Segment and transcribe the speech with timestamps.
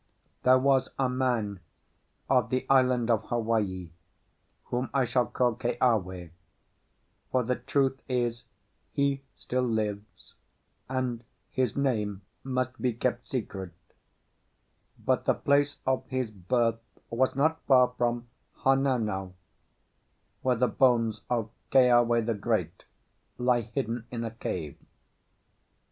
[0.41, 1.59] There was a man
[2.27, 3.91] of the Island of Hawaii,
[4.65, 6.31] whom I shall call Keawe;
[7.31, 8.45] for the truth is,
[8.93, 10.33] he still lives,
[10.89, 13.73] and his name must be kept secret;
[14.97, 16.79] but the place of his birth
[17.11, 18.27] was not far from
[18.65, 19.33] Honaunau,
[20.41, 22.85] where the bones of Keawe the Great
[23.37, 24.79] lie hidden in a cave.